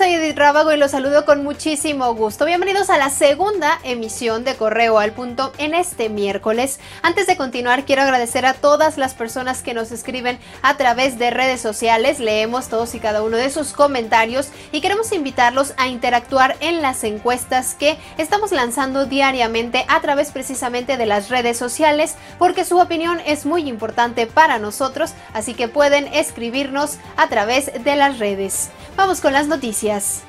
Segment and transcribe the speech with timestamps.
[0.00, 2.46] Edith Rábago y los saludo con muchísimo gusto.
[2.46, 6.80] Bienvenidos a la segunda emisión de Correo al Punto en este miércoles.
[7.02, 11.30] Antes de continuar, quiero agradecer a todas las personas que nos escriben a través de
[11.30, 12.20] redes sociales.
[12.20, 17.04] Leemos todos y cada uno de sus comentarios y queremos invitarlos a interactuar en las
[17.04, 23.20] encuestas que estamos lanzando diariamente a través precisamente de las redes sociales, porque su opinión
[23.26, 28.70] es muy importante para nosotros, así que pueden escribirnos a través de las redes.
[28.96, 30.22] Vamos con las noticias.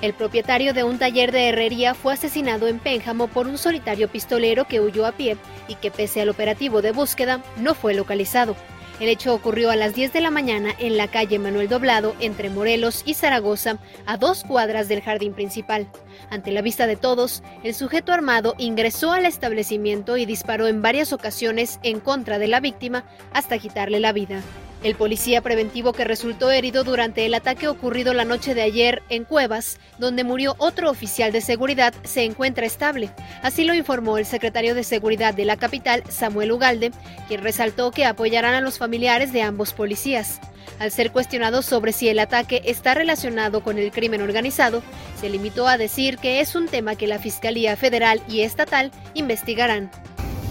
[0.00, 4.66] El propietario de un taller de herrería fue asesinado en Pénjamo por un solitario pistolero
[4.66, 5.36] que huyó a pie
[5.68, 8.56] y que pese al operativo de búsqueda no fue localizado.
[8.98, 12.50] El hecho ocurrió a las 10 de la mañana en la calle Manuel Doblado, entre
[12.50, 15.88] Morelos y Zaragoza, a dos cuadras del jardín principal.
[16.30, 21.12] Ante la vista de todos, el sujeto armado ingresó al establecimiento y disparó en varias
[21.12, 24.40] ocasiones en contra de la víctima hasta quitarle la vida.
[24.82, 29.22] El policía preventivo que resultó herido durante el ataque ocurrido la noche de ayer en
[29.24, 33.10] Cuevas, donde murió otro oficial de seguridad, se encuentra estable.
[33.42, 36.90] Así lo informó el secretario de Seguridad de la capital, Samuel Ugalde,
[37.28, 40.40] quien resaltó que apoyarán a los familiares de ambos policías.
[40.80, 44.82] Al ser cuestionado sobre si el ataque está relacionado con el crimen organizado,
[45.20, 49.92] se limitó a decir que es un tema que la Fiscalía Federal y Estatal investigarán.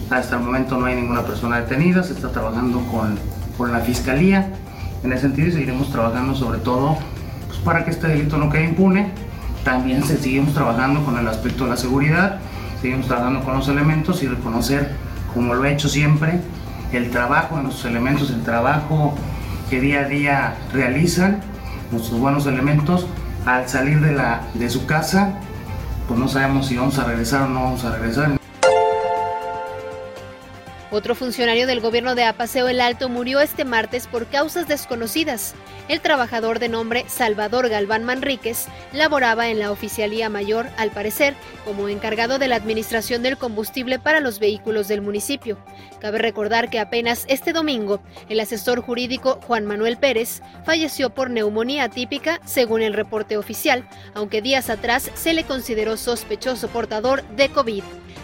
[0.10, 3.18] Hasta el momento no hay ninguna persona detenida, se está trabajando con
[3.58, 4.50] con la Fiscalía.
[5.04, 6.98] En ese sentido seguiremos trabajando sobre todo
[7.48, 9.12] pues, para que este delito no quede impune.
[9.64, 12.40] También seguimos trabajando con el aspecto de la seguridad,
[12.82, 14.92] seguimos trabajando con los elementos y reconocer,
[15.34, 16.42] como lo he hecho siempre,
[16.92, 19.14] el trabajo de nuestros elementos, el trabajo
[19.70, 21.42] que día a día realizan
[21.92, 23.06] nuestros buenos elementos
[23.46, 25.36] al salir de, la, de su casa,
[26.08, 28.41] pues no sabemos si vamos a regresar o no vamos a regresar.
[30.94, 35.56] Otro funcionario del gobierno de Apaseo el Alto murió este martes por causas desconocidas.
[35.88, 41.88] El trabajador de nombre Salvador Galván Manríquez laboraba en la Oficialía Mayor, al parecer, como
[41.88, 45.58] encargado de la administración del combustible para los vehículos del municipio.
[46.02, 51.88] Cabe recordar que apenas este domingo, el asesor jurídico Juan Manuel Pérez falleció por neumonía
[51.88, 57.84] típica, según el reporte oficial, aunque días atrás se le consideró sospechoso portador de COVID.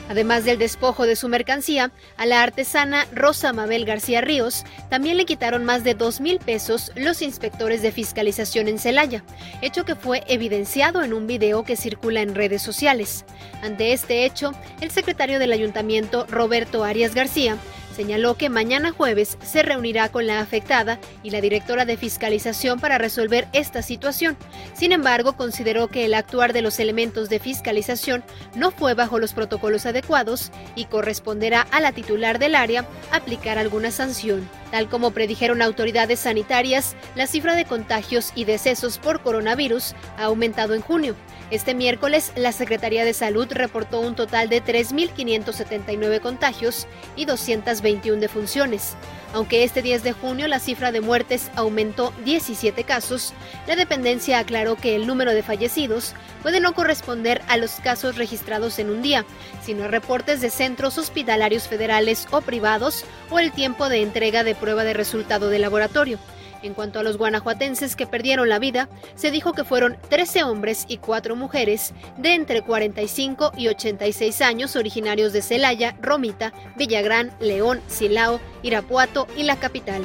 [0.10, 5.26] Además del despojo de su mercancía, a la artesana Rosa Mabel García Ríos también le
[5.26, 9.24] quitaron más de dos mil pesos los inspectores de fiscalización en Celaya,
[9.62, 13.26] hecho que fue evidenciado en un video que circula en redes sociales.
[13.62, 17.58] Ante este hecho, el secretario del ayuntamiento, Roberto Arias García,
[17.98, 23.00] señaló que mañana jueves se reunirá con la afectada y la directora de fiscalización para
[23.00, 24.38] resolver esta situación.
[24.76, 29.34] Sin embargo, consideró que el actuar de los elementos de fiscalización no fue bajo los
[29.34, 34.48] protocolos adecuados y corresponderá a la titular del área aplicar alguna sanción.
[34.70, 40.76] Tal como predijeron autoridades sanitarias, la cifra de contagios y decesos por coronavirus ha aumentado
[40.76, 41.16] en junio.
[41.50, 48.98] Este miércoles, la Secretaría de Salud reportó un total de 3.579 contagios y 221 defunciones.
[49.34, 53.34] Aunque este 10 de junio la cifra de muertes aumentó 17 casos,
[53.66, 58.78] la dependencia aclaró que el número de fallecidos puede no corresponder a los casos registrados
[58.78, 59.24] en un día,
[59.62, 64.54] sino a reportes de centros hospitalarios federales o privados o el tiempo de entrega de
[64.54, 66.20] prueba de resultado de laboratorio.
[66.68, 70.84] En cuanto a los guanajuatenses que perdieron la vida, se dijo que fueron 13 hombres
[70.90, 77.80] y 4 mujeres de entre 45 y 86 años originarios de Celaya, Romita, Villagrán, León,
[77.88, 80.04] Silao, Irapuato y la capital.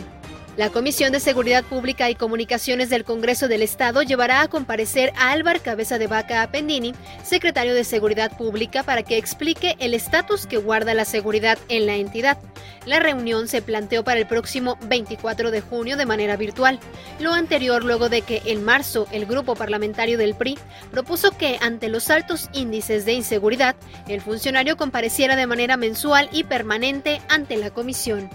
[0.55, 5.31] La Comisión de Seguridad Pública y Comunicaciones del Congreso del Estado llevará a comparecer a
[5.33, 6.93] Álvar Cabeza de Vaca Appendini,
[7.25, 11.95] secretario de Seguridad Pública, para que explique el estatus que guarda la seguridad en la
[11.95, 12.37] entidad.
[12.85, 16.79] La reunión se planteó para el próximo 24 de junio de manera virtual.
[17.19, 20.59] Lo anterior luego de que en marzo el grupo parlamentario del PRI
[20.91, 23.75] propuso que ante los altos índices de inseguridad,
[24.07, 28.29] el funcionario compareciera de manera mensual y permanente ante la comisión.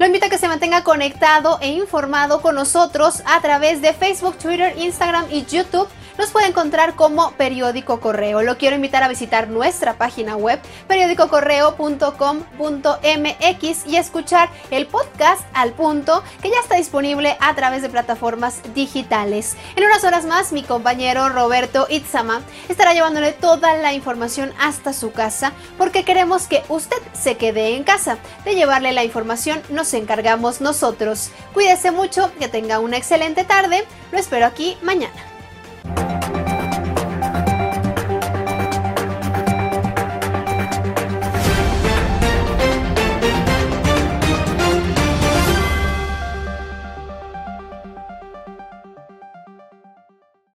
[0.00, 4.38] Lo invito a que se mantenga conectado e informado con nosotros a través de Facebook,
[4.38, 8.42] Twitter, Instagram y YouTube nos puede encontrar como Periódico Correo.
[8.42, 16.22] Lo quiero invitar a visitar nuestra página web periódicocorreo.com.mx y escuchar el podcast al punto
[16.42, 19.56] que ya está disponible a través de plataformas digitales.
[19.76, 25.12] En unas horas más, mi compañero Roberto Itzama estará llevándole toda la información hasta su
[25.12, 28.18] casa porque queremos que usted se quede en casa.
[28.44, 31.30] De llevarle la información nos encargamos nosotros.
[31.54, 33.86] Cuídese mucho, que tenga una excelente tarde.
[34.12, 35.29] Lo espero aquí mañana.